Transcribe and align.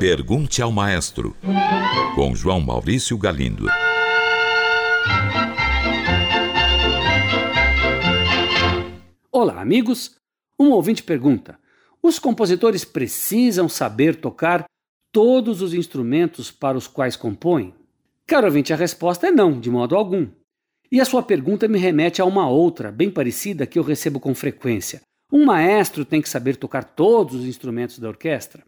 Pergunte 0.00 0.62
ao 0.62 0.72
Maestro, 0.72 1.36
com 2.14 2.34
João 2.34 2.58
Maurício 2.58 3.18
Galindo. 3.18 3.66
Olá, 9.30 9.60
amigos. 9.60 10.16
Um 10.58 10.70
ouvinte 10.70 11.02
pergunta: 11.02 11.58
os 12.02 12.18
compositores 12.18 12.82
precisam 12.82 13.68
saber 13.68 14.16
tocar 14.16 14.64
todos 15.12 15.60
os 15.60 15.74
instrumentos 15.74 16.50
para 16.50 16.78
os 16.78 16.86
quais 16.86 17.14
compõem? 17.14 17.74
Caro 18.26 18.46
ouvinte, 18.46 18.72
a 18.72 18.76
resposta 18.76 19.28
é 19.28 19.30
não, 19.30 19.60
de 19.60 19.70
modo 19.70 19.94
algum. 19.94 20.26
E 20.90 20.98
a 20.98 21.04
sua 21.04 21.22
pergunta 21.22 21.68
me 21.68 21.78
remete 21.78 22.22
a 22.22 22.24
uma 22.24 22.48
outra, 22.48 22.90
bem 22.90 23.10
parecida, 23.10 23.66
que 23.66 23.78
eu 23.78 23.82
recebo 23.82 24.18
com 24.18 24.34
frequência. 24.34 25.02
Um 25.32 25.44
maestro 25.44 26.04
tem 26.04 26.20
que 26.20 26.28
saber 26.28 26.56
tocar 26.56 26.82
todos 26.82 27.36
os 27.36 27.46
instrumentos 27.46 28.00
da 28.00 28.08
orquestra? 28.08 28.64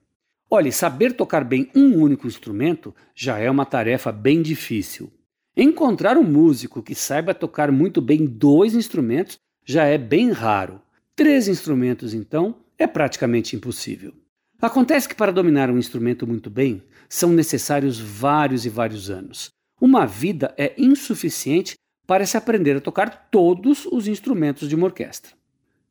Olhe, 0.49 0.71
saber 0.71 1.13
tocar 1.15 1.43
bem 1.43 1.69
um 1.75 1.97
único 1.99 2.29
instrumento 2.29 2.95
já 3.17 3.37
é 3.39 3.51
uma 3.51 3.67
tarefa 3.67 4.13
bem 4.13 4.41
difícil. 4.41 5.13
Encontrar 5.57 6.17
um 6.17 6.23
músico 6.23 6.81
que 6.81 6.95
saiba 6.95 7.35
tocar 7.35 7.73
muito 7.73 8.01
bem 8.01 8.25
dois 8.25 8.75
instrumentos 8.75 9.39
já 9.65 9.87
é 9.87 9.99
bem 9.99 10.31
raro. 10.31 10.81
Três 11.17 11.49
instrumentos, 11.49 12.15
então, 12.15 12.55
é 12.79 12.87
praticamente 12.87 13.57
impossível. 13.57 14.13
Acontece 14.61 15.09
que 15.09 15.17
para 15.17 15.33
dominar 15.33 15.69
um 15.69 15.79
instrumento 15.79 16.29
muito 16.29 16.49
bem, 16.49 16.81
são 17.09 17.33
necessários 17.33 17.99
vários 17.99 18.65
e 18.65 18.69
vários 18.69 19.11
anos. 19.11 19.51
Uma 19.81 20.07
vida 20.07 20.55
é 20.57 20.73
insuficiente 20.79 21.75
para 22.07 22.25
se 22.25 22.37
aprender 22.37 22.77
a 22.77 22.81
tocar 22.81 23.29
todos 23.33 23.85
os 23.87 24.07
instrumentos 24.07 24.69
de 24.69 24.77
uma 24.77 24.87
orquestra. 24.87 25.42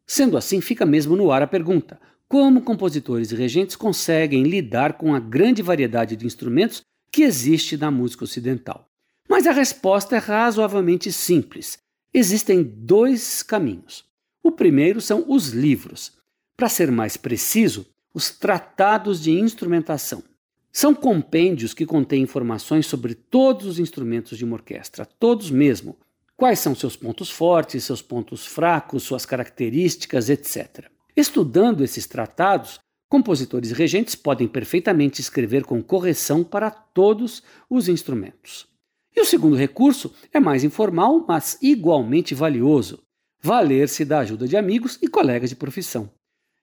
Sendo 0.08 0.38
assim, 0.38 0.62
fica 0.62 0.86
mesmo 0.86 1.16
no 1.16 1.32
ar 1.32 1.42
a 1.42 1.48
pergunta: 1.48 2.00
como 2.28 2.62
compositores 2.62 3.32
e 3.32 3.36
regentes 3.36 3.76
conseguem 3.76 4.44
lidar 4.44 4.94
com 4.94 5.14
a 5.14 5.20
grande 5.20 5.62
variedade 5.62 6.16
de 6.16 6.26
instrumentos 6.26 6.82
que 7.12 7.24
existe 7.24 7.76
na 7.76 7.92
música 7.92 8.24
ocidental? 8.24 8.88
Mas 9.28 9.48
a 9.48 9.52
resposta 9.52 10.16
é 10.16 10.20
razoavelmente 10.20 11.12
simples. 11.12 11.78
Existem 12.14 12.64
dois 12.64 13.44
caminhos. 13.44 14.06
O 14.44 14.52
primeiro 14.52 15.00
são 15.00 15.26
os 15.28 15.50
livros. 15.50 16.18
Para 16.58 16.70
ser 16.70 16.92
mais 16.92 17.16
preciso, 17.18 17.86
os 18.14 18.30
tratados 18.30 19.22
de 19.22 19.32
instrumentação. 19.32 20.24
São 20.72 20.96
compêndios 20.96 21.74
que 21.74 21.86
contêm 21.86 22.24
informações 22.24 22.86
sobre 22.86 23.14
todos 23.14 23.66
os 23.66 23.80
instrumentos 23.80 24.38
de 24.38 24.46
uma 24.46 24.56
orquestra, 24.56 25.06
todos 25.06 25.52
mesmo, 25.52 25.98
Quais 26.42 26.58
são 26.58 26.74
seus 26.74 26.96
pontos 26.96 27.30
fortes, 27.30 27.84
seus 27.84 28.02
pontos 28.02 28.48
fracos, 28.48 29.04
suas 29.04 29.28
características, 29.28 30.28
etc. 30.28 30.88
Estudando 31.16 31.84
esses 31.84 32.08
tratados, 32.08 32.80
compositores 33.08 33.72
regentes 33.72 34.16
podem 34.16 34.48
perfeitamente 34.48 35.22
escrever 35.22 35.64
com 35.64 35.84
correção 35.84 36.44
para 36.44 36.72
todos 36.72 37.44
os 37.70 37.88
instrumentos. 37.88 38.68
E 39.16 39.22
o 39.22 39.26
segundo 39.26 39.56
recurso 39.56 40.12
é 40.34 40.40
mais 40.40 40.64
informal, 40.64 41.24
mas 41.28 41.60
igualmente 41.62 42.34
valioso: 42.34 43.04
valer-se 43.40 44.04
da 44.04 44.18
ajuda 44.18 44.48
de 44.48 44.58
amigos 44.58 44.98
e 45.00 45.08
colegas 45.08 45.52
de 45.52 45.56
profissão. 45.56 46.10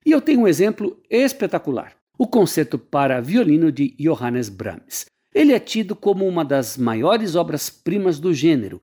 E 0.05 0.11
eu 0.11 0.21
tenho 0.21 0.41
um 0.41 0.49
exemplo 0.49 1.01
espetacular: 1.09 1.95
o 2.19 2.27
concerto 2.27 2.81
para 2.81 3.21
violino 3.21 3.71
de 3.71 3.91
Johannes 3.91 4.49
Brahms. 4.49 5.07
Ele 5.33 5.53
é 5.53 5.61
tido 5.61 5.95
como 5.95 6.27
uma 6.27 6.45
das 6.45 6.77
maiores 6.77 7.37
obras-primas 7.37 8.19
do 8.19 8.35
gênero 8.35 8.81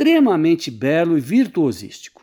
extremamente 0.00 0.70
belo 0.70 1.18
e 1.18 1.20
virtuosístico. 1.20 2.19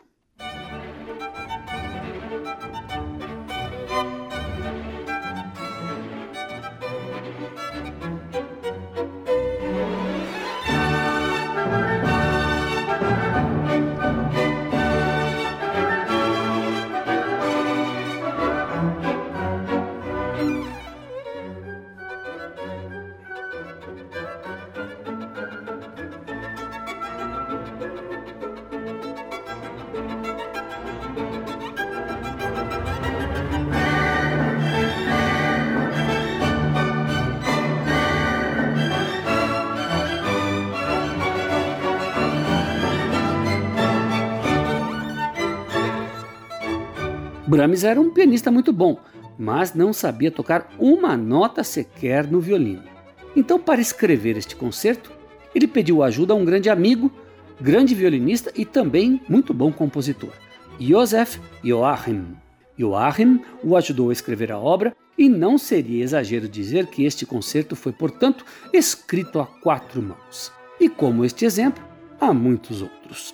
Brahms 47.47 47.85
era 47.85 47.99
um 48.01 48.09
pianista 48.09 48.51
muito 48.51 48.73
bom, 48.73 48.99
mas 49.39 49.73
não 49.73 49.93
sabia 49.93 50.29
tocar 50.29 50.69
uma 50.77 51.15
nota 51.15 51.63
sequer 51.63 52.29
no 52.29 52.41
violino. 52.41 52.83
Então, 53.35 53.57
para 53.57 53.79
escrever 53.79 54.35
este 54.35 54.53
concerto, 54.53 55.11
ele 55.55 55.65
pediu 55.65 56.03
ajuda 56.03 56.33
a 56.33 56.35
um 56.35 56.43
grande 56.43 56.69
amigo, 56.69 57.09
grande 57.61 57.95
violinista 57.95 58.51
e 58.53 58.65
também 58.65 59.21
muito 59.29 59.53
bom 59.53 59.71
compositor, 59.71 60.31
Josef 60.77 61.39
Joachim. 61.63 62.35
Joachim 62.77 63.39
o 63.63 63.77
ajudou 63.77 64.09
a 64.09 64.13
escrever 64.13 64.51
a 64.51 64.59
obra 64.59 64.93
e 65.17 65.29
não 65.29 65.57
seria 65.57 66.03
exagero 66.03 66.49
dizer 66.49 66.87
que 66.87 67.05
este 67.05 67.25
concerto 67.25 67.75
foi, 67.75 67.93
portanto, 67.93 68.45
escrito 68.73 69.39
a 69.39 69.45
quatro 69.45 70.01
mãos. 70.01 70.51
E 70.79 70.89
como 70.89 71.23
este 71.23 71.45
exemplo, 71.45 71.83
há 72.19 72.33
muitos 72.33 72.81
outros. 72.81 73.33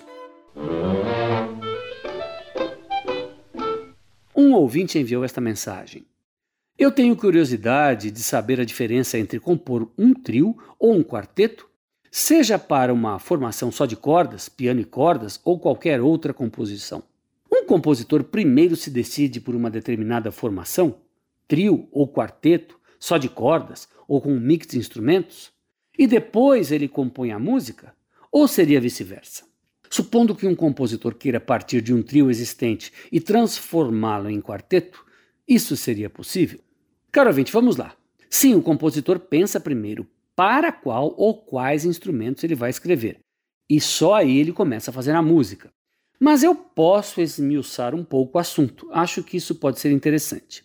Ouvinte 4.56 4.98
enviou 4.98 5.24
esta 5.24 5.40
mensagem. 5.40 6.04
Eu 6.76 6.90
tenho 6.90 7.14
curiosidade 7.16 8.10
de 8.10 8.20
saber 8.20 8.60
a 8.60 8.64
diferença 8.64 9.18
entre 9.18 9.38
compor 9.38 9.92
um 9.96 10.12
trio 10.12 10.56
ou 10.78 10.92
um 10.92 11.04
quarteto, 11.04 11.68
seja 12.10 12.58
para 12.58 12.92
uma 12.92 13.18
formação 13.18 13.70
só 13.70 13.86
de 13.86 13.94
cordas, 13.94 14.48
piano 14.48 14.80
e 14.80 14.84
cordas 14.84 15.40
ou 15.44 15.58
qualquer 15.58 16.00
outra 16.00 16.34
composição. 16.34 17.02
Um 17.50 17.64
compositor 17.64 18.24
primeiro 18.24 18.74
se 18.74 18.90
decide 18.90 19.40
por 19.40 19.54
uma 19.54 19.70
determinada 19.70 20.32
formação, 20.32 20.96
trio 21.46 21.88
ou 21.92 22.08
quarteto, 22.08 22.78
só 22.98 23.18
de 23.18 23.28
cordas 23.28 23.88
ou 24.08 24.20
com 24.20 24.32
um 24.32 24.40
mix 24.40 24.66
de 24.66 24.78
instrumentos, 24.78 25.52
e 25.96 26.06
depois 26.06 26.72
ele 26.72 26.88
compõe 26.88 27.30
a 27.30 27.38
música? 27.38 27.94
Ou 28.32 28.48
seria 28.48 28.80
vice-versa? 28.80 29.44
Supondo 29.90 30.34
que 30.34 30.46
um 30.46 30.54
compositor 30.54 31.14
queira 31.14 31.38
partir 31.38 31.80
de 31.80 31.94
um 31.94 32.02
trio 32.02 32.30
existente 32.30 32.92
e 33.12 33.20
transformá-lo 33.20 34.28
em 34.28 34.40
quarteto, 34.40 35.04
isso 35.46 35.76
seria 35.76 36.10
possível? 36.10 36.60
Caro 37.12 37.28
ouvinte, 37.28 37.52
vamos 37.52 37.76
lá. 37.76 37.94
Sim, 38.28 38.54
o 38.54 38.62
compositor 38.62 39.20
pensa 39.20 39.60
primeiro 39.60 40.06
para 40.34 40.72
qual 40.72 41.14
ou 41.16 41.34
quais 41.34 41.84
instrumentos 41.84 42.42
ele 42.42 42.54
vai 42.54 42.70
escrever, 42.70 43.20
e 43.70 43.80
só 43.80 44.14
aí 44.14 44.38
ele 44.38 44.52
começa 44.52 44.90
a 44.90 44.94
fazer 44.94 45.12
a 45.12 45.22
música. 45.22 45.70
Mas 46.18 46.42
eu 46.42 46.54
posso 46.54 47.20
esmiuçar 47.20 47.94
um 47.94 48.04
pouco 48.04 48.36
o 48.36 48.40
assunto, 48.40 48.88
acho 48.90 49.22
que 49.22 49.36
isso 49.36 49.54
pode 49.54 49.78
ser 49.78 49.92
interessante. 49.92 50.64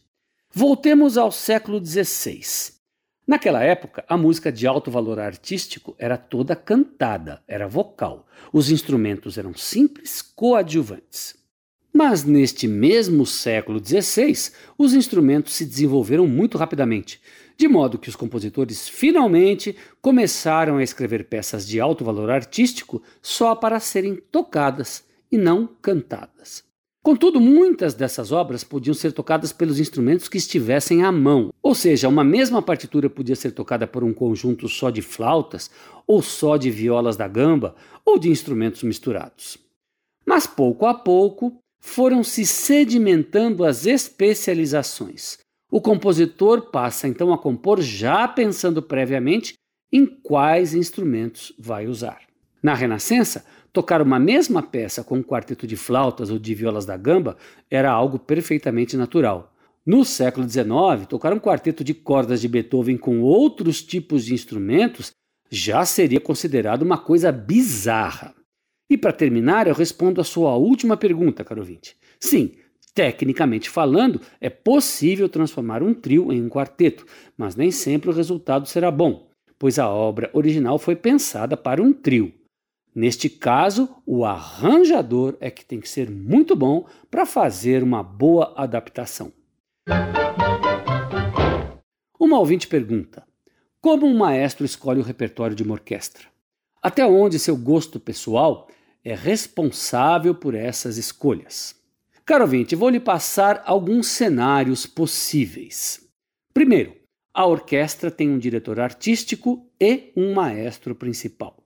Voltemos 0.52 1.18
ao 1.18 1.32
século 1.32 1.84
XVI. 1.86 2.79
Naquela 3.30 3.64
época, 3.64 4.04
a 4.10 4.18
música 4.18 4.52
de 4.52 4.66
alto 4.66 4.90
valor 4.90 5.20
artístico 5.20 5.96
era 6.00 6.18
toda 6.18 6.56
cantada, 6.56 7.44
era 7.48 7.68
vocal. 7.68 8.26
Os 8.52 8.72
instrumentos 8.72 9.38
eram 9.38 9.54
simples, 9.54 10.20
coadjuvantes. 10.20 11.36
Mas 11.94 12.24
neste 12.24 12.68
mesmo 12.68 13.28
século 13.28 13.80
XVI, 13.80 14.52
os 14.76 14.96
instrumentos 14.96 15.54
se 15.54 15.64
desenvolveram 15.64 16.26
muito 16.26 16.58
rapidamente, 16.58 17.22
de 17.56 17.68
modo 17.68 18.00
que 18.00 18.10
os 18.10 18.16
compositores 18.16 18.90
finalmente 18.90 19.78
começaram 20.02 20.78
a 20.78 20.84
escrever 20.84 21.26
peças 21.26 21.68
de 21.68 21.80
alto 21.80 22.04
valor 22.04 22.32
artístico 22.32 23.00
só 23.22 23.54
para 23.54 23.80
serem 23.80 24.16
tocadas 24.16 25.04
e 25.32 25.38
não 25.38 25.70
cantadas. 25.84 26.68
Contudo, 27.10 27.42
muitas 27.42 27.96
dessas 27.96 28.32
obras 28.32 28.64
podiam 28.64 28.94
ser 28.94 29.12
tocadas 29.12 29.52
pelos 29.52 29.80
instrumentos 29.80 30.30
que 30.30 30.38
estivessem 30.38 31.04
à 31.04 31.12
mão, 31.12 31.52
ou 31.60 31.74
seja, 31.74 32.08
uma 32.08 32.24
mesma 32.24 32.62
partitura 32.62 33.10
podia 33.10 33.36
ser 33.36 33.52
tocada 33.52 33.88
por 33.88 34.04
um 34.04 34.14
conjunto 34.14 34.70
só 34.70 34.92
de 34.92 35.02
flautas, 35.02 35.72
ou 36.06 36.22
só 36.22 36.56
de 36.56 36.70
violas 36.70 37.18
da 37.18 37.28
gamba, 37.28 37.74
ou 38.06 38.20
de 38.20 38.30
instrumentos 38.30 38.84
misturados. 38.84 39.58
Mas 40.24 40.46
pouco 40.46 40.86
a 40.86 40.94
pouco 40.94 41.58
foram 41.80 42.24
se 42.24 42.46
sedimentando 42.46 43.66
as 43.66 43.88
especializações. 43.88 45.40
O 45.72 45.82
compositor 45.82 46.70
passa 46.70 47.08
então 47.08 47.34
a 47.34 47.40
compor 47.40 47.82
já 47.82 48.28
pensando 48.28 48.84
previamente 48.84 49.56
em 49.92 50.06
quais 50.06 50.76
instrumentos 50.76 51.52
vai 51.58 51.88
usar. 51.88 52.29
Na 52.62 52.74
Renascença, 52.74 53.46
Tocar 53.72 54.02
uma 54.02 54.18
mesma 54.18 54.64
peça 54.64 55.04
com 55.04 55.18
um 55.18 55.24
quarteto 55.24 55.68
de 55.68 55.76
flautas 55.76 56.32
ou 56.32 56.40
de 56.40 56.56
violas 56.56 56.86
da 56.86 56.98
gamba 56.98 57.38
era 57.70 57.92
algo 57.92 58.18
perfeitamente 58.18 58.98
natural. 58.98 59.54
No 59.86 60.04
século 60.04 60.50
XIX, 60.50 61.08
tocar 61.08 61.34
um 61.34 61.40
quarteto 61.40 61.84
de 61.84 61.94
cordas 61.94 62.42
de 62.42 62.48
Beethoven 62.48 62.98
com 62.98 63.22
outros 63.22 63.84
tipos 63.84 64.26
de 64.26 64.34
instrumentos 64.34 65.12
já 65.52 65.86
seria 65.86 66.20
considerado 66.20 66.82
uma 66.82 66.98
coisa 66.98 67.32
bizarra. 67.32 68.36
E 68.90 68.98
para 68.98 69.14
terminar, 69.14 69.68
eu 69.68 69.76
respondo 69.76 70.20
a 70.20 70.24
sua 70.24 70.56
última 70.56 70.98
pergunta, 70.98 71.44
caro 71.44 71.62
ouvinte. 71.62 71.96
Sim, 72.20 72.54
tecnicamente 72.94 73.70
falando, 73.70 74.20
é 74.42 74.50
possível 74.50 75.30
transformar 75.30 75.84
um 75.84 75.94
trio 75.94 76.32
em 76.34 76.42
um 76.44 76.50
quarteto, 76.50 77.06
mas 77.38 77.56
nem 77.56 77.70
sempre 77.70 78.10
o 78.10 78.14
resultado 78.14 78.68
será 78.68 78.90
bom, 78.90 79.30
pois 79.60 79.78
a 79.78 79.88
obra 79.88 80.30
original 80.34 80.80
foi 80.80 80.96
pensada 80.96 81.56
para 81.56 81.82
um 81.82 81.94
trio. 81.94 82.39
Neste 83.00 83.30
caso, 83.30 83.88
o 84.06 84.26
arranjador 84.26 85.38
é 85.40 85.50
que 85.50 85.64
tem 85.64 85.80
que 85.80 85.88
ser 85.88 86.12
muito 86.12 86.54
bom 86.54 86.86
para 87.10 87.26
fazer 87.26 87.82
uma 87.82 88.04
boa 88.04 88.54
adaptação. 88.58 89.32
Uma 92.20 92.38
ouvinte 92.38 92.68
pergunta: 92.68 93.26
Como 93.80 94.06
um 94.06 94.18
maestro 94.18 94.66
escolhe 94.66 95.00
o 95.00 95.04
repertório 95.04 95.56
de 95.56 95.64
uma 95.64 95.76
orquestra? 95.76 96.28
Até 96.84 97.06
onde 97.06 97.40
seu 97.40 97.56
gosto 97.56 98.02
pessoal 98.02 98.68
é 99.02 99.16
responsável 99.16 100.36
por 100.36 100.54
essas 100.54 100.98
escolhas. 100.98 101.74
Caro 102.26 102.44
ouvinte, 102.44 102.76
vou 102.76 102.90
lhe 102.90 103.00
passar 103.00 103.64
alguns 103.66 104.08
cenários 104.08 104.86
possíveis. 104.86 106.06
Primeiro, 106.54 106.98
a 107.34 107.46
orquestra 107.46 108.12
tem 108.12 108.30
um 108.30 108.38
diretor 108.38 108.78
artístico 108.78 109.72
e 109.80 110.12
um 110.18 110.34
maestro 110.34 110.94
principal. 110.94 111.60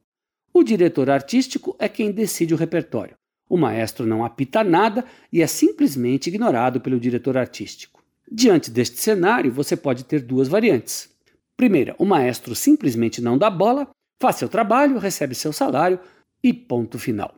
O 0.53 0.63
diretor 0.63 1.09
artístico 1.09 1.75
é 1.79 1.89
quem 1.89 2.11
decide 2.11 2.53
o 2.53 2.57
repertório. 2.57 3.17
O 3.49 3.57
maestro 3.57 4.05
não 4.05 4.23
apita 4.23 4.63
nada 4.63 5.03
e 5.31 5.41
é 5.41 5.47
simplesmente 5.47 6.27
ignorado 6.27 6.79
pelo 6.79 6.99
diretor 6.99 7.35
artístico. 7.35 8.03
Diante 8.31 8.69
deste 8.69 8.99
cenário, 8.99 9.51
você 9.51 9.75
pode 9.75 10.03
ter 10.03 10.21
duas 10.21 10.47
variantes. 10.47 11.09
Primeira, 11.57 11.95
o 11.97 12.05
maestro 12.05 12.55
simplesmente 12.55 13.19
não 13.19 13.37
dá 13.37 13.49
bola, 13.49 13.89
faz 14.21 14.35
seu 14.35 14.47
trabalho, 14.47 14.99
recebe 14.99 15.33
seu 15.33 15.51
salário 15.51 15.99
e 16.43 16.53
ponto 16.53 16.99
final. 16.99 17.35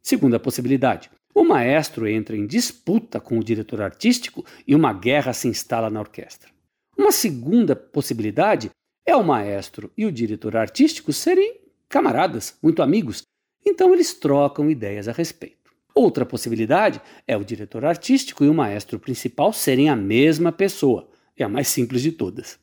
Segunda 0.00 0.38
possibilidade: 0.38 1.10
o 1.34 1.42
maestro 1.42 2.06
entra 2.06 2.36
em 2.36 2.46
disputa 2.46 3.20
com 3.20 3.38
o 3.38 3.44
diretor 3.44 3.82
artístico 3.82 4.44
e 4.66 4.74
uma 4.74 4.92
guerra 4.92 5.32
se 5.32 5.48
instala 5.48 5.90
na 5.90 6.00
orquestra. 6.00 6.48
Uma 6.96 7.10
segunda 7.10 7.74
possibilidade 7.74 8.70
é 9.04 9.14
o 9.16 9.24
maestro 9.24 9.90
e 9.96 10.06
o 10.06 10.12
diretor 10.12 10.56
artístico 10.56 11.12
serem 11.12 11.65
camaradas, 11.88 12.56
muito 12.62 12.82
amigos, 12.82 13.22
então 13.64 13.92
eles 13.92 14.14
trocam 14.14 14.70
ideias 14.70 15.08
a 15.08 15.12
respeito. 15.12 15.70
Outra 15.94 16.26
possibilidade 16.26 17.00
é 17.26 17.36
o 17.36 17.44
diretor 17.44 17.84
artístico 17.84 18.44
e 18.44 18.48
o 18.48 18.54
maestro 18.54 18.98
principal 18.98 19.52
serem 19.52 19.88
a 19.88 19.96
mesma 19.96 20.52
pessoa, 20.52 21.08
é 21.36 21.42
a 21.42 21.48
mais 21.48 21.68
simples 21.68 22.02
de 22.02 22.12
todas. 22.12 22.58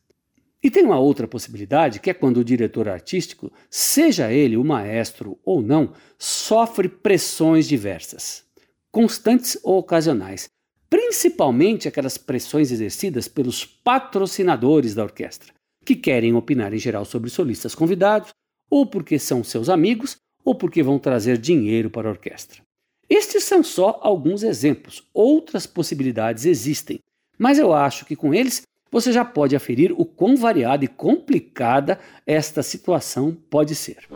E 0.63 0.71
tem 0.71 0.85
uma 0.85 0.99
outra 0.99 1.27
possibilidade, 1.27 1.99
que 1.99 2.09
é 2.09 2.13
quando 2.13 2.37
o 2.37 2.43
diretor 2.43 2.87
artístico, 2.87 3.51
seja 3.69 4.31
ele 4.31 4.55
o 4.55 4.63
maestro 4.63 5.37
ou 5.43 5.61
não, 5.61 5.91
sofre 6.17 6.87
pressões 6.87 7.67
diversas, 7.67 8.45
constantes 8.89 9.57
ou 9.61 9.79
ocasionais, 9.79 10.47
principalmente 10.89 11.87
aquelas 11.87 12.17
pressões 12.17 12.71
exercidas 12.71 13.27
pelos 13.27 13.65
patrocinadores 13.65 14.93
da 14.93 15.03
orquestra, 15.03 15.51
que 15.83 15.95
querem 15.95 16.33
opinar 16.33 16.73
em 16.73 16.77
geral 16.77 17.03
sobre 17.03 17.29
solistas 17.29 17.75
convidados, 17.75 18.29
ou 18.73 18.87
porque 18.87 19.19
são 19.19 19.43
seus 19.43 19.69
amigos, 19.69 20.17
ou 20.43 20.55
porque 20.55 20.81
vão 20.81 20.97
trazer 20.97 21.37
dinheiro 21.37 21.91
para 21.91 22.07
a 22.07 22.11
orquestra. 22.11 22.63
Estes 23.07 23.43
são 23.43 23.61
só 23.61 23.99
alguns 24.01 24.41
exemplos, 24.41 25.07
outras 25.13 25.67
possibilidades 25.67 26.43
existem, 26.47 26.97
mas 27.37 27.59
eu 27.59 27.71
acho 27.71 28.03
que 28.03 28.15
com 28.15 28.33
eles 28.33 28.63
você 28.89 29.11
já 29.11 29.23
pode 29.23 29.55
aferir 29.55 29.93
o 29.95 30.03
quão 30.03 30.35
variada 30.35 30.83
e 30.83 30.87
complicada 30.87 31.99
esta 32.25 32.63
situação 32.63 33.37
pode 33.47 33.75
ser. 33.75 34.07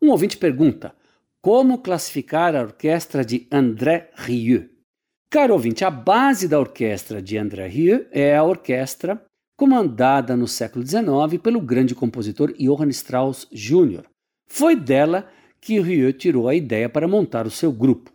Um 0.00 0.08
ouvinte 0.08 0.38
pergunta: 0.38 0.94
como 1.42 1.76
classificar 1.76 2.56
a 2.56 2.62
orquestra 2.62 3.22
de 3.22 3.46
André 3.52 4.10
Rieu? 4.14 4.70
Caro 5.28 5.52
ouvinte, 5.52 5.84
a 5.84 5.90
base 5.90 6.48
da 6.48 6.58
orquestra 6.58 7.20
de 7.20 7.36
André 7.36 7.66
Rieu 7.66 8.06
é 8.10 8.34
a 8.34 8.42
orquestra 8.42 9.22
comandada 9.56 10.36
no 10.36 10.48
século 10.48 10.84
XIX 10.84 11.40
pelo 11.42 11.60
grande 11.60 11.94
compositor 11.94 12.52
Johann 12.58 12.88
Strauss 12.90 13.46
Jr. 13.52 14.02
Foi 14.46 14.74
dela 14.74 15.28
que 15.60 15.80
Rieu 15.80 16.12
tirou 16.12 16.48
a 16.48 16.54
ideia 16.54 16.88
para 16.88 17.08
montar 17.08 17.46
o 17.46 17.50
seu 17.50 17.72
grupo. 17.72 18.12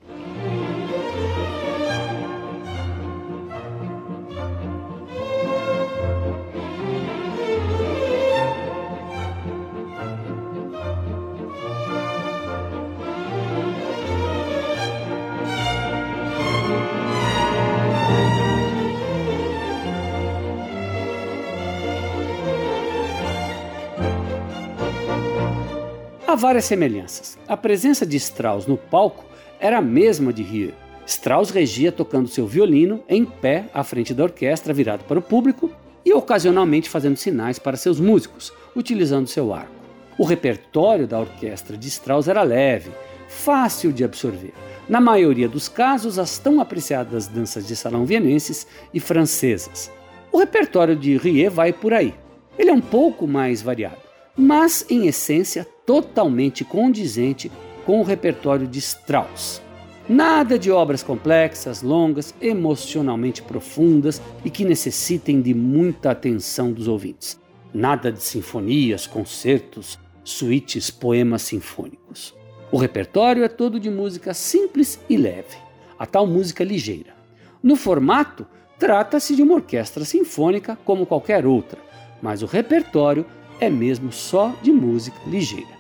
Há 26.30 26.36
várias 26.36 26.66
semelhanças. 26.66 27.40
A 27.48 27.58
presença 27.58 28.06
de 28.06 28.16
Strauss 28.18 28.68
no 28.68 28.78
palco 28.78 29.26
era 29.60 29.80
a 29.80 29.82
mesma 29.82 30.32
de 30.32 30.44
Rie. 30.44 30.76
Strauss 31.04 31.50
regia 31.50 31.92
tocando 31.92 32.30
seu 32.30 32.46
violino 32.46 33.04
em 33.10 33.26
pé 33.26 33.66
à 33.74 33.84
frente 33.84 34.14
da 34.14 34.26
orquestra, 34.26 34.72
virado 34.72 35.04
para 35.06 35.18
o 35.18 35.24
público 35.24 35.72
e 36.06 36.14
ocasionalmente 36.14 36.88
fazendo 36.88 37.18
sinais 37.18 37.58
para 37.58 37.76
seus 37.76 38.00
músicos, 38.00 38.54
utilizando 38.76 39.28
seu 39.28 39.52
arco. 39.52 39.74
O 40.20 40.24
repertório 40.24 41.08
da 41.08 41.20
orquestra 41.20 41.76
de 41.76 41.88
Strauss 41.88 42.28
era 42.28 42.44
leve, 42.44 42.92
fácil 43.28 43.92
de 43.92 44.04
absorver. 44.04 44.54
Na 44.88 45.02
maioria 45.02 45.50
dos 45.50 45.68
casos, 45.68 46.20
as 46.20 46.38
tão 46.38 46.62
apreciadas 46.62 47.28
danças 47.28 47.68
de 47.68 47.76
salão 47.76 48.06
vienenses 48.06 48.68
e 48.94 49.00
francesas. 49.00 49.92
O 50.32 50.38
repertório 50.38 50.96
de 50.96 51.18
Rie 51.18 51.50
vai 51.50 51.74
por 51.74 51.92
aí. 51.92 52.14
Ele 52.56 52.70
é 52.70 52.74
um 52.74 52.82
pouco 52.82 53.26
mais 53.26 53.64
variado 53.64 54.09
mas 54.40 54.86
em 54.90 55.06
essência 55.06 55.68
totalmente 55.86 56.64
condizente 56.64 57.52
com 57.86 58.00
o 58.00 58.04
repertório 58.04 58.66
de 58.66 58.80
Strauss. 58.80 59.62
Nada 60.08 60.58
de 60.58 60.72
obras 60.72 61.04
complexas, 61.04 61.82
longas, 61.82 62.34
emocionalmente 62.42 63.42
profundas 63.42 64.22
e 64.46 64.50
que 64.50 64.64
necessitem 64.64 65.42
de 65.42 65.54
muita 65.54 66.12
atenção 66.12 66.72
dos 66.72 66.88
ouvintes. 66.88 67.38
Nada 67.74 68.14
de 68.14 68.24
sinfonias, 68.24 69.06
concertos, 69.06 70.00
suítes, 70.24 70.90
poemas 70.90 71.42
sinfônicos. 71.42 72.34
O 72.72 72.78
repertório 72.78 73.44
é 73.44 73.50
todo 73.50 73.78
de 73.78 73.90
música 73.90 74.34
simples 74.34 75.02
e 75.10 75.18
leve, 75.18 75.58
a 76.00 76.06
tal 76.06 76.26
música 76.26 76.64
ligeira. 76.64 77.14
No 77.62 77.76
formato, 77.76 78.48
trata-se 78.80 79.36
de 79.36 79.42
uma 79.42 79.56
orquestra 79.56 80.06
sinfônica 80.06 80.78
como 80.86 81.06
qualquer 81.06 81.46
outra, 81.46 81.80
mas 82.22 82.42
o 82.42 82.46
repertório 82.46 83.26
é 83.60 83.70
mesmo 83.70 84.12
só 84.12 84.56
de 84.62 84.72
música 84.72 85.18
ligeira. 85.28 85.78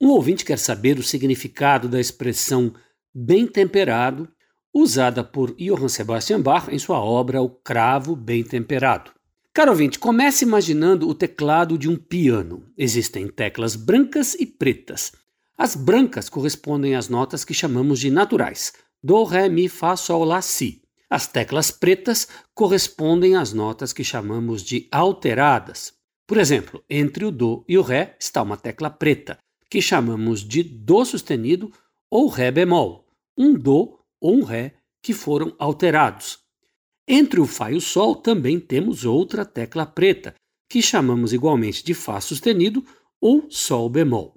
Um 0.00 0.08
ouvinte 0.08 0.44
quer 0.44 0.58
saber 0.58 0.98
o 0.98 1.02
significado 1.02 1.88
da 1.88 2.00
expressão 2.00 2.72
bem 3.14 3.46
temperado, 3.46 4.28
usada 4.72 5.22
por 5.22 5.54
Johann 5.56 5.88
Sebastian 5.88 6.40
Bach 6.40 6.68
em 6.68 6.78
sua 6.78 6.98
obra 6.98 7.40
O 7.40 7.48
Cravo 7.48 8.16
Bem 8.16 8.42
Temperado. 8.42 9.10
Caro 9.52 9.70
ouvinte, 9.70 9.98
comece 9.98 10.44
imaginando 10.44 11.08
o 11.08 11.14
teclado 11.14 11.78
de 11.78 11.88
um 11.88 11.96
piano. 11.96 12.64
Existem 12.76 13.28
teclas 13.28 13.76
brancas 13.76 14.34
e 14.34 14.44
pretas. 14.44 15.12
As 15.56 15.76
brancas 15.76 16.28
correspondem 16.28 16.96
às 16.96 17.08
notas 17.08 17.44
que 17.44 17.54
chamamos 17.54 18.00
de 18.00 18.10
naturais: 18.10 18.72
Do, 19.02 19.22
Ré, 19.22 19.48
Mi, 19.48 19.68
Fá, 19.68 19.94
Sol, 19.94 20.24
Lá, 20.24 20.42
Si. 20.42 20.83
As 21.08 21.26
teclas 21.26 21.70
pretas 21.70 22.26
correspondem 22.54 23.36
às 23.36 23.52
notas 23.52 23.92
que 23.92 24.02
chamamos 24.02 24.62
de 24.62 24.88
alteradas. 24.90 25.92
Por 26.26 26.38
exemplo, 26.38 26.82
entre 26.88 27.24
o 27.24 27.30
Do 27.30 27.64
e 27.68 27.76
o 27.76 27.82
Ré 27.82 28.16
está 28.18 28.42
uma 28.42 28.56
tecla 28.56 28.88
preta, 28.88 29.38
que 29.68 29.82
chamamos 29.82 30.40
de 30.40 30.62
Do 30.62 31.04
sustenido 31.04 31.70
ou 32.10 32.28
Ré 32.28 32.50
bemol, 32.50 33.06
um 33.36 33.52
Do 33.52 33.98
ou 34.20 34.36
um 34.36 34.42
Ré 34.42 34.74
que 35.02 35.12
foram 35.12 35.54
alterados. 35.58 36.38
Entre 37.06 37.38
o 37.38 37.46
Fá 37.46 37.70
e 37.70 37.74
o 37.74 37.80
Sol 37.80 38.16
também 38.16 38.58
temos 38.58 39.04
outra 39.04 39.44
tecla 39.44 39.84
preta, 39.84 40.34
que 40.68 40.80
chamamos 40.80 41.34
igualmente 41.34 41.84
de 41.84 41.92
Fá 41.92 42.18
sustenido 42.20 42.82
ou 43.20 43.46
Sol 43.50 43.90
bemol. 43.90 44.34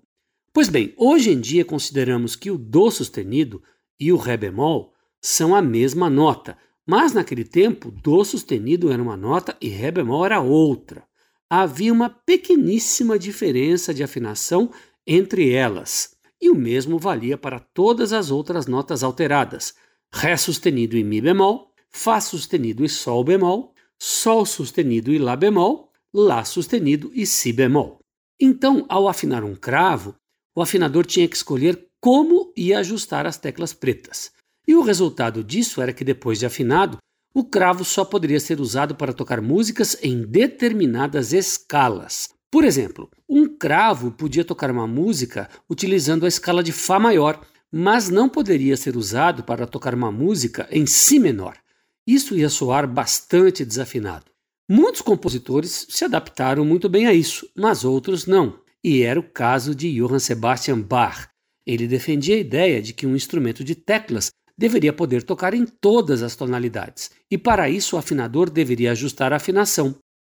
Pois 0.51 0.67
bem, 0.67 0.93
hoje 0.97 1.29
em 1.29 1.39
dia 1.39 1.63
consideramos 1.63 2.35
que 2.35 2.51
o 2.51 2.57
Do 2.57 2.91
sustenido 2.91 3.63
e 3.97 4.11
o 4.11 4.17
Ré 4.17 4.35
bemol 4.35 4.93
são 5.21 5.55
a 5.55 5.61
mesma 5.61 6.09
nota, 6.09 6.57
mas 6.85 7.13
naquele 7.13 7.43
tempo 7.43 7.91
Dó 7.91 8.23
sustenido 8.23 8.91
era 8.91 9.01
uma 9.01 9.17
nota 9.17 9.57
e 9.59 9.67
Ré 9.67 9.91
bemol 9.91 10.25
era 10.25 10.39
outra. 10.39 11.03
Havia 11.49 11.91
uma 11.91 12.09
pequeníssima 12.09 13.17
diferença 13.17 13.93
de 13.93 14.03
afinação 14.03 14.71
entre 15.05 15.51
elas. 15.51 16.15
e 16.39 16.49
o 16.49 16.55
mesmo 16.55 16.99
valia 16.99 17.37
para 17.37 17.59
todas 17.59 18.13
as 18.13 18.29
outras 18.29 18.67
notas 18.67 19.03
alteradas: 19.03 19.73
Ré 20.13 20.37
sustenido 20.37 20.95
e 20.95 21.03
Mi 21.03 21.19
bemol, 21.19 21.73
Fá 21.89 22.21
sustenido 22.21 22.85
e 22.85 22.89
Sol 22.89 23.23
bemol, 23.23 23.73
Sol 23.99 24.45
sustenido 24.45 25.11
e 25.11 25.17
Lá 25.17 25.35
bemol, 25.35 25.91
Lá 26.13 26.43
sustenido 26.45 27.11
e 27.13 27.25
Si 27.25 27.51
bemol. 27.51 27.99
Então, 28.39 28.85
ao 28.87 29.07
afinar 29.07 29.43
um 29.43 29.55
cravo, 29.55 30.15
o 30.55 30.61
afinador 30.61 31.05
tinha 31.05 31.27
que 31.27 31.35
escolher 31.35 31.87
como 31.99 32.53
ia 32.55 32.79
ajustar 32.79 33.25
as 33.25 33.37
teclas 33.37 33.73
pretas. 33.73 34.31
E 34.67 34.75
o 34.75 34.81
resultado 34.81 35.43
disso 35.43 35.81
era 35.81 35.93
que, 35.93 36.03
depois 36.03 36.39
de 36.39 36.45
afinado, 36.45 36.97
o 37.33 37.43
cravo 37.43 37.85
só 37.85 38.03
poderia 38.03 38.39
ser 38.39 38.59
usado 38.59 38.95
para 38.95 39.13
tocar 39.13 39.41
músicas 39.41 39.97
em 40.03 40.23
determinadas 40.23 41.31
escalas. 41.33 42.29
Por 42.51 42.63
exemplo, 42.63 43.09
um 43.29 43.47
cravo 43.47 44.11
podia 44.11 44.43
tocar 44.43 44.71
uma 44.71 44.87
música 44.87 45.49
utilizando 45.69 46.25
a 46.25 46.27
escala 46.27 46.63
de 46.63 46.71
Fá 46.71 46.99
maior, 46.99 47.39
mas 47.71 48.09
não 48.09 48.27
poderia 48.27 48.75
ser 48.75 48.97
usado 48.97 49.43
para 49.43 49.67
tocar 49.67 49.93
uma 49.93 50.11
música 50.11 50.67
em 50.71 50.85
Si 50.85 51.19
menor. 51.19 51.57
Isso 52.05 52.35
ia 52.35 52.49
soar 52.49 52.87
bastante 52.87 53.65
desafinado. 53.65 54.25
Muitos 54.69 55.01
compositores 55.01 55.85
se 55.89 56.05
adaptaram 56.05 56.65
muito 56.65 56.89
bem 56.89 57.05
a 57.05 57.13
isso, 57.13 57.47
mas 57.55 57.85
outros 57.85 58.25
não. 58.25 58.59
E 58.83 59.01
era 59.01 59.19
o 59.19 59.29
caso 59.29 59.75
de 59.75 59.93
Johann 59.93 60.19
Sebastian 60.19 60.81
Bach. 60.81 61.29
Ele 61.65 61.87
defendia 61.87 62.35
a 62.35 62.39
ideia 62.39 62.81
de 62.81 62.93
que 62.93 63.05
um 63.05 63.15
instrumento 63.15 63.63
de 63.63 63.75
teclas 63.75 64.31
deveria 64.57 64.91
poder 64.91 65.23
tocar 65.23 65.53
em 65.53 65.65
todas 65.65 66.23
as 66.23 66.35
tonalidades, 66.35 67.11
e 67.29 67.37
para 67.37 67.69
isso 67.69 67.95
o 67.95 67.99
afinador 67.99 68.49
deveria 68.49 68.91
ajustar 68.91 69.31
a 69.31 69.35
afinação. 69.35 69.95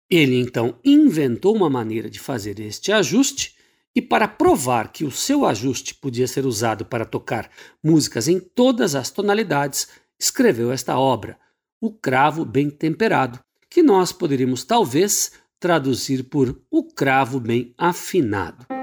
Ele 0.10 0.40
então 0.40 0.80
inventou 0.84 1.56
uma 1.56 1.70
maneira 1.70 2.10
de 2.10 2.20
fazer 2.20 2.60
este 2.60 2.92
ajuste, 2.92 3.56
e 3.96 4.02
para 4.02 4.28
provar 4.28 4.92
que 4.92 5.04
o 5.04 5.12
seu 5.12 5.46
ajuste 5.46 5.96
podia 5.96 6.28
ser 6.28 6.46
usado 6.46 6.86
para 6.86 7.06
tocar 7.06 7.50
músicas 7.84 8.28
em 8.28 8.40
todas 8.40 8.94
as 8.94 9.10
tonalidades, 9.10 9.88
escreveu 10.20 10.72
esta 10.72 10.98
obra, 10.98 11.38
O 11.82 11.92
Cravo 11.92 12.46
Bem 12.46 12.70
Temperado, 12.70 13.40
que 13.70 13.82
nós 13.82 14.12
poderíamos 14.12 14.64
talvez 14.64 15.32
traduzir 15.60 16.24
por 16.30 16.62
O 16.70 16.84
Cravo 16.84 17.40
Bem 17.40 17.74
Afinado. 17.78 18.77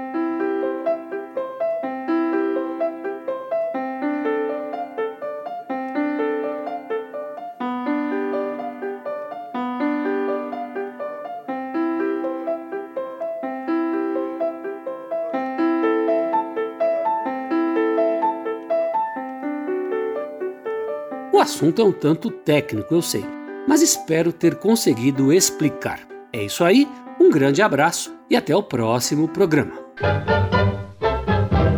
Assunto 21.45 21.79
é 21.79 21.85
um 21.85 21.91
tanto 21.91 22.31
técnico, 22.31 22.95
eu 22.95 23.03
sei, 23.03 23.23
mas 23.67 23.83
espero 23.83 24.33
ter 24.33 24.55
conseguido 24.55 25.31
explicar. 25.31 25.99
É 26.33 26.43
isso 26.43 26.63
aí, 26.63 26.87
um 27.19 27.29
grande 27.29 27.61
abraço 27.61 28.11
e 28.27 28.35
até 28.35 28.55
o 28.55 28.63
próximo 28.63 29.27
programa. 29.27 29.73